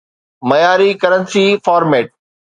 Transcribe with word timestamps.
معياري 0.49 0.89
currency 1.01 1.45
format 1.65 2.07